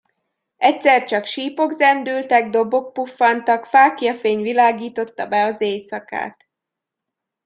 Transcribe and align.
Egyszer 0.57 1.03
csak 1.03 1.25
sípok 1.25 1.71
zendültek, 1.71 2.49
dobok 2.49 2.93
puffantak, 2.93 3.65
fáklyafény 3.65 4.41
világította 4.41 5.25
be 5.27 5.43
az 5.45 5.61
éjszakát. 5.61 6.47